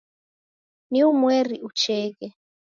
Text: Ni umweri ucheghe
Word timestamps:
Ni 0.91 0.99
umweri 1.11 1.55
ucheghe 1.67 2.27